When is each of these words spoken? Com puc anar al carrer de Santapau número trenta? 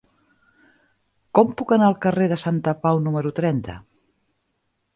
Com 1.39 1.51
puc 1.59 1.75
anar 1.77 1.91
al 1.93 1.97
carrer 2.07 2.29
de 2.33 2.39
Santapau 2.45 3.05
número 3.09 3.35
trenta? 3.41 3.79